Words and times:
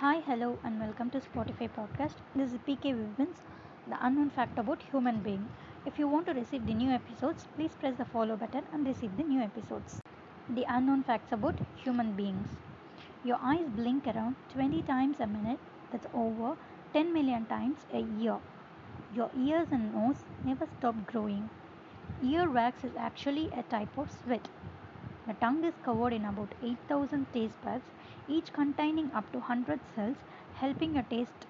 Hi, 0.00 0.20
hello, 0.26 0.58
and 0.64 0.80
welcome 0.80 1.10
to 1.10 1.20
Spotify 1.20 1.68
podcast. 1.70 2.14
This 2.34 2.52
is 2.54 2.58
PK 2.66 2.92
Vivens, 2.92 3.42
the 3.86 3.98
unknown 4.00 4.30
fact 4.30 4.58
about 4.58 4.82
human 4.82 5.20
being. 5.20 5.50
If 5.84 5.98
you 5.98 6.08
want 6.08 6.26
to 6.26 6.32
receive 6.32 6.64
the 6.64 6.72
new 6.72 6.90
episodes, 6.90 7.46
please 7.54 7.74
press 7.74 7.98
the 7.98 8.06
follow 8.06 8.36
button 8.36 8.64
and 8.72 8.86
receive 8.86 9.16
the 9.18 9.22
new 9.22 9.42
episodes. 9.42 10.00
The 10.48 10.64
unknown 10.68 11.02
facts 11.04 11.32
about 11.32 11.60
human 11.74 12.16
beings. 12.16 12.48
Your 13.22 13.38
eyes 13.42 13.68
blink 13.68 14.06
around 14.06 14.36
20 14.48 14.82
times 14.84 15.20
a 15.20 15.26
minute. 15.26 15.60
That's 15.92 16.06
over 16.14 16.56
10 16.94 17.12
million 17.12 17.46
times 17.46 17.84
a 17.92 18.00
year. 18.00 18.38
Your 19.10 19.30
ears 19.34 19.68
and 19.70 19.92
nose 19.92 20.24
never 20.42 20.66
stop 20.66 21.04
growing. 21.06 21.50
Earwax 22.22 22.84
is 22.84 22.96
actually 22.96 23.50
a 23.52 23.62
type 23.64 23.98
of 23.98 24.10
sweat. 24.10 24.48
The 25.30 25.36
tongue 25.36 25.62
is 25.64 25.74
covered 25.84 26.12
in 26.12 26.24
about 26.24 26.52
8000 26.60 27.24
taste 27.32 27.54
buds, 27.64 27.84
each 28.28 28.52
containing 28.52 29.12
up 29.14 29.30
to 29.30 29.38
100 29.38 29.78
cells, 29.94 30.16
helping 30.54 30.94
your 30.94 31.04
taste. 31.04 31.46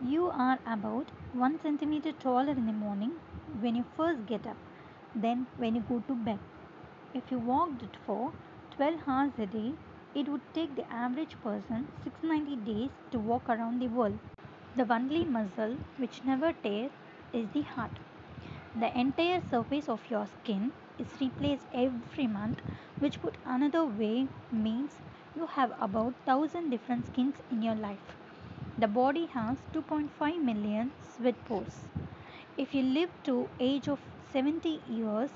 You 0.00 0.26
are 0.26 0.60
about 0.64 1.06
1 1.32 1.58
centimeter 1.60 2.12
taller 2.12 2.52
in 2.52 2.66
the 2.66 2.72
morning 2.72 3.10
when 3.60 3.74
you 3.74 3.84
first 3.96 4.24
get 4.26 4.46
up, 4.46 4.56
then 5.16 5.48
when 5.56 5.74
you 5.74 5.80
go 5.88 5.98
to 6.06 6.14
bed. 6.14 6.38
If 7.14 7.32
you 7.32 7.38
walked 7.38 7.96
for 8.06 8.30
12 8.76 9.00
hours 9.08 9.32
a 9.40 9.46
day, 9.46 9.72
it 10.14 10.28
would 10.28 10.46
take 10.54 10.76
the 10.76 10.86
average 10.92 11.34
person 11.42 11.88
690 12.04 12.60
days 12.70 12.90
to 13.10 13.18
walk 13.18 13.48
around 13.48 13.80
the 13.80 13.88
world. 13.88 14.20
The 14.76 14.86
only 14.98 15.24
muscle 15.24 15.76
which 15.96 16.22
never 16.24 16.52
tears 16.52 16.92
is 17.32 17.48
the 17.52 17.62
heart. 17.62 17.98
The 18.78 18.96
entire 18.96 19.42
surface 19.50 19.88
of 19.88 20.08
your 20.08 20.28
skin 20.28 20.70
is 20.98 21.20
replaced 21.20 21.66
every 21.72 22.26
month, 22.26 22.60
which 22.98 23.20
put 23.20 23.36
another 23.44 23.84
way 23.84 24.28
means 24.50 24.90
you 25.36 25.46
have 25.46 25.72
about 25.80 26.14
1000 26.24 26.70
different 26.70 27.06
skins 27.06 27.36
in 27.50 27.62
your 27.62 27.74
life. 27.74 28.16
The 28.78 28.88
body 28.88 29.26
has 29.26 29.58
2.5 29.72 30.42
million 30.42 30.92
sweat 31.16 31.44
pores. 31.44 31.80
If 32.56 32.74
you 32.74 32.82
live 32.82 33.10
to 33.24 33.48
age 33.60 33.88
of 33.88 34.00
70 34.32 34.80
years, 34.86 35.30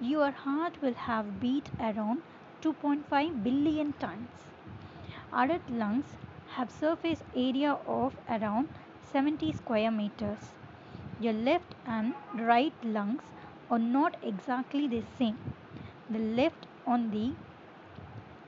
your 0.00 0.30
heart 0.30 0.80
will 0.82 0.94
have 0.94 1.40
beat 1.40 1.70
around 1.80 2.22
2.5 2.62 3.42
billion 3.44 3.92
times. 3.94 4.28
Adult 5.32 5.68
lungs 5.70 6.16
have 6.54 6.70
surface 6.70 7.22
area 7.34 7.72
of 7.86 8.18
around 8.28 8.68
70 9.12 9.52
square 9.52 9.90
meters. 9.90 10.38
Your 11.20 11.32
left 11.32 11.74
and 11.86 12.14
right 12.38 12.72
lungs 12.84 13.22
are 13.70 13.78
not 13.78 14.16
exactly 14.22 14.86
the 14.86 15.02
same. 15.18 15.38
The 16.10 16.18
left 16.18 16.66
on 16.86 17.10
the 17.10 17.32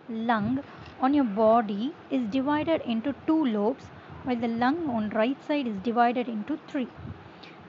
lung 0.09 0.63
on 1.01 1.15
your 1.15 1.25
body 1.25 1.93
is 2.11 2.23
divided 2.31 2.81
into 2.83 3.15
two 3.27 3.45
lobes 3.47 3.85
while 4.25 4.37
the 4.37 4.49
lung 4.49 4.79
on 4.91 5.09
right 5.11 5.41
side 5.45 5.67
is 5.67 5.77
divided 5.83 6.29
into 6.29 6.57
three. 6.69 6.89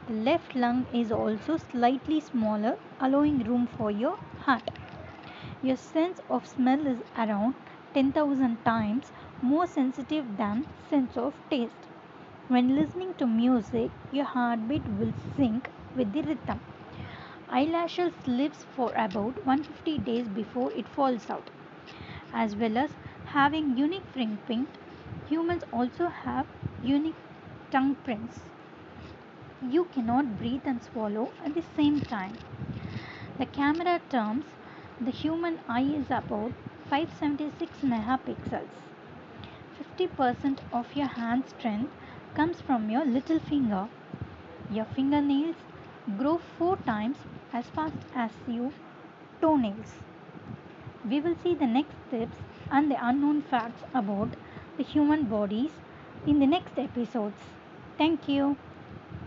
The 0.07 0.13
left 0.13 0.55
lung 0.55 0.85
is 0.93 1.11
also 1.11 1.57
slightly 1.57 2.19
smaller 2.19 2.77
allowing 2.99 3.43
room 3.43 3.67
for 3.77 3.91
your 3.91 4.17
heart. 4.45 4.69
Your 5.61 5.75
sense 5.75 6.19
of 6.29 6.47
smell 6.47 6.87
is 6.87 7.01
around 7.17 7.53
10,000 7.93 8.57
times 8.65 9.11
more 9.41 9.67
sensitive 9.67 10.25
than 10.37 10.65
sense 10.89 11.17
of 11.17 11.33
taste. 11.49 11.87
When 12.47 12.75
listening 12.75 13.13
to 13.19 13.27
music, 13.27 13.91
your 14.11 14.25
heartbeat 14.25 14.87
will 14.89 15.13
sync 15.35 15.69
with 15.95 16.11
the 16.13 16.21
rhythm. 16.21 16.61
Eyelashes 17.51 18.13
lives 18.27 18.63
for 18.75 18.93
about 18.93 19.33
150 19.43 19.97
days 19.99 20.27
before 20.27 20.71
it 20.73 20.87
falls 20.87 21.29
out. 21.29 21.49
As 22.31 22.55
well 22.55 22.77
as 22.77 22.91
having 23.25 23.75
unique 23.75 24.07
fingerprint, 24.13 24.69
humans 25.27 25.63
also 25.73 26.09
have 26.09 26.45
unique 26.83 27.15
tongue 27.71 27.95
prints. 28.05 28.39
You 29.61 29.85
cannot 29.85 30.37
breathe 30.37 30.61
and 30.65 30.81
swallow 30.81 31.33
at 31.43 31.55
the 31.55 31.63
same 31.75 32.01
time. 32.01 32.37
The 33.39 33.47
camera 33.47 33.99
terms, 34.09 34.45
the 35.01 35.11
human 35.11 35.59
eye 35.67 35.81
is 35.81 36.05
about 36.11 36.51
576 36.89 37.81
megapixels. 37.81 38.69
50% 39.77 40.59
of 40.71 40.95
your 40.95 41.07
hand 41.07 41.45
strength 41.47 41.91
comes 42.35 42.61
from 42.61 42.89
your 42.89 43.05
little 43.05 43.39
finger. 43.39 43.87
Your 44.69 44.85
fingernails 44.85 45.55
grow 46.17 46.37
four 46.37 46.77
times 46.85 47.17
as 47.53 47.69
fast 47.69 48.05
as 48.13 48.31
your 48.45 48.73
toenails. 49.41 50.03
We 51.03 51.19
will 51.19 51.35
see 51.35 51.55
the 51.55 51.67
next 51.67 51.97
tips 52.09 52.37
and 52.71 52.89
the 52.89 52.95
unknown 53.05 53.41
facts 53.41 53.83
about 53.93 54.37
the 54.77 54.83
human 54.83 55.25
bodies 55.27 55.81
in 56.25 56.39
the 56.39 56.47
next 56.47 56.79
episodes. 56.79 57.41
Thank 57.97 58.29
you. 58.29 58.59